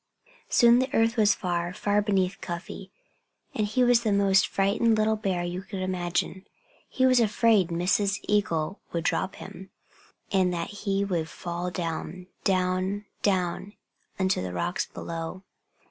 [0.49, 2.89] Soon the earth was far, far beneath Cuffy.
[3.53, 6.43] And he was the most frightened little bear you could imagine.
[6.89, 8.17] He was afraid Mrs.
[8.27, 9.69] Eagle would drop him,
[10.31, 13.73] and that he would fall down, down, down
[14.19, 15.43] onto the rocks below.